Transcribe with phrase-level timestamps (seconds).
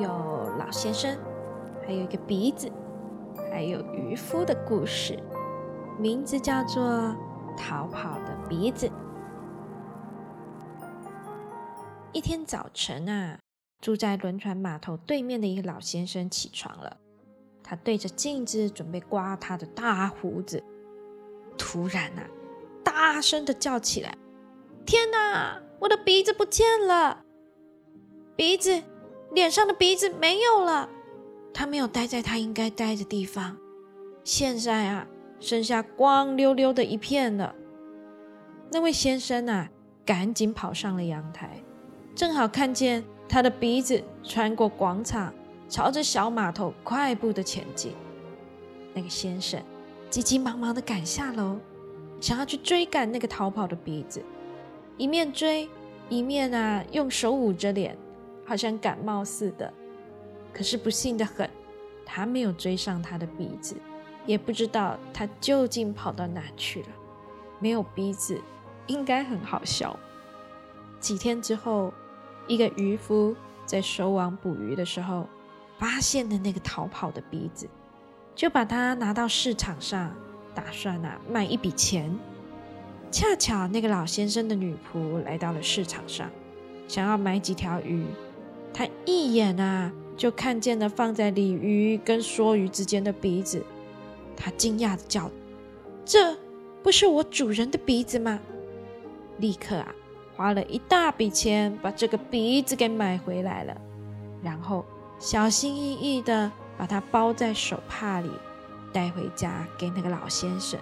[0.00, 0.08] 有
[0.58, 1.18] 老先生，
[1.84, 2.70] 还有一个鼻子，
[3.50, 5.18] 还有渔夫的故事。
[5.98, 6.82] 名字叫做
[7.56, 8.86] 《逃跑的鼻子》。
[12.12, 13.40] 一天早晨啊，
[13.80, 16.96] 住在轮船码头对面的一个老先生起床了，
[17.62, 20.62] 他对着镜子准备刮他的大胡子，
[21.56, 22.22] 突然啊，
[22.84, 24.16] 大声的叫起来
[24.86, 27.24] ：“天哪，我的鼻子不见了！
[28.36, 28.82] 鼻子，
[29.32, 30.88] 脸上的鼻子没有了，
[31.52, 33.56] 他没有待在他应该待的地方。
[34.24, 35.06] 现在啊。”
[35.40, 37.54] 剩下光溜溜的一片了。
[38.72, 39.70] 那位先生啊，
[40.04, 41.62] 赶紧跑上了阳台，
[42.12, 45.32] 正好看见他的鼻子穿过广场，
[45.68, 47.92] 朝着小码头快步的前进。
[48.92, 49.62] 那个先生
[50.10, 51.56] 急急忙忙的赶下楼，
[52.20, 54.20] 想要去追赶那个逃跑的鼻子，
[54.96, 55.68] 一面追
[56.08, 57.96] 一面啊，用手捂着脸，
[58.48, 59.72] 好像感冒似的。
[60.52, 61.48] 可是不幸的很，
[62.04, 63.76] 他没有追上他的鼻子。
[64.26, 66.88] 也不知道他究竟跑到哪去了。
[67.60, 68.38] 没有鼻子，
[68.86, 69.98] 应该很好笑。
[71.00, 71.92] 几天之后，
[72.46, 73.34] 一个渔夫
[73.64, 75.26] 在收网捕鱼的时候，
[75.78, 77.66] 发现了那个逃跑的鼻子，
[78.34, 80.14] 就把它拿到市场上，
[80.54, 82.14] 打算啊卖一笔钱。
[83.10, 86.30] 恰巧那个老先生的女仆来到了市场上，
[86.86, 88.04] 想要买几条鱼。
[88.78, 93.60] 他一眼啊就看见了放在鲤鱼跟梭鱼之间的鼻子。
[94.36, 95.28] 他惊讶的叫
[96.06, 96.36] ：“这
[96.80, 98.38] 不是我主人的鼻子吗？”
[99.38, 99.92] 立刻啊，
[100.36, 103.76] 花了一大笔钱把这个鼻子给买回来了，
[104.44, 104.84] 然后
[105.18, 108.30] 小心翼翼的把它包在手帕里，
[108.92, 110.78] 带回家给那个老先生。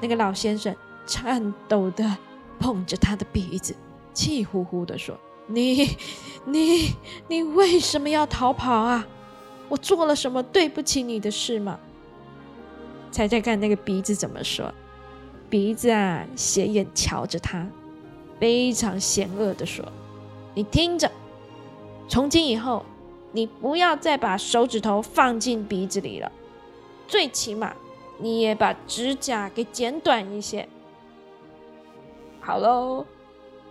[0.00, 0.72] 那个老先生
[1.04, 2.16] 颤抖的
[2.60, 3.74] 碰着他的鼻子，
[4.12, 5.96] 气呼呼的说：“你、
[6.44, 6.94] 你、
[7.26, 9.06] 你为什么要逃跑啊？
[9.68, 11.78] 我做了什么对不起你的事吗？”
[13.10, 14.72] 猜猜看，那个鼻子怎么说？
[15.50, 17.66] 鼻子啊，斜眼瞧着他，
[18.38, 19.82] 非常险恶的说
[20.54, 21.10] ：“你听着，
[22.06, 22.84] 从今以后，
[23.32, 26.30] 你不要再把手指头放进鼻子里了，
[27.06, 27.74] 最起码
[28.18, 30.68] 你也把指甲给剪短一些。”
[32.40, 33.06] 好喽，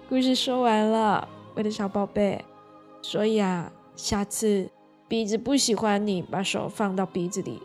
[0.10, 1.28] 故事说完了，
[1.58, 2.46] 我的小宝贝。
[3.02, 4.70] 所以啊，下次
[5.08, 7.62] 鼻子不喜欢你把手放到鼻子里。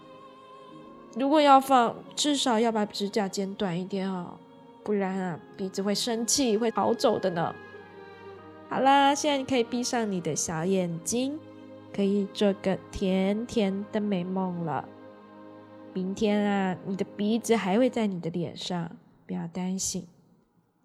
[1.15, 4.39] 如果要放，至少要把指甲剪短一点哦，
[4.83, 7.55] 不然啊，鼻子会生气，会逃走的呢。
[8.71, 11.39] 好啦，现在你可以闭上你的小眼睛，
[11.95, 14.89] 可以做个甜甜的美梦了。
[15.93, 20.07] 明天啊，你的鼻子还会在你的脸上，不要担心，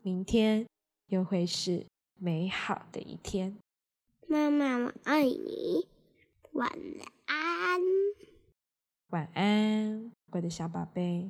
[0.01, 0.65] 明天
[1.07, 1.85] 又会是
[2.19, 3.57] 美好的一天。
[4.27, 5.87] 妈妈，我爱你，
[6.53, 6.69] 晚
[7.25, 7.81] 安。
[9.09, 10.11] 晚安。
[10.31, 11.29] 我的小宝贝。